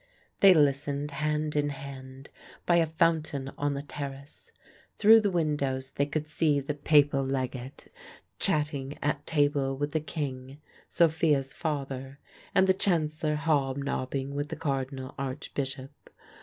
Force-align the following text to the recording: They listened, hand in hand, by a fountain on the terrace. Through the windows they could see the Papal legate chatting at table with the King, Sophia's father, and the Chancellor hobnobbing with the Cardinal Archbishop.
They 0.39 0.55
listened, 0.55 1.11
hand 1.11 1.55
in 1.55 1.69
hand, 1.69 2.31
by 2.65 2.77
a 2.77 2.87
fountain 2.87 3.51
on 3.55 3.75
the 3.75 3.83
terrace. 3.83 4.51
Through 4.97 5.21
the 5.21 5.29
windows 5.29 5.91
they 5.91 6.07
could 6.07 6.27
see 6.27 6.59
the 6.59 6.73
Papal 6.73 7.23
legate 7.23 7.87
chatting 8.39 8.97
at 9.03 9.27
table 9.27 9.77
with 9.77 9.91
the 9.91 9.99
King, 9.99 10.59
Sophia's 10.87 11.53
father, 11.53 12.17
and 12.55 12.65
the 12.65 12.73
Chancellor 12.73 13.35
hobnobbing 13.35 14.33
with 14.33 14.49
the 14.49 14.55
Cardinal 14.55 15.13
Archbishop. 15.19 15.91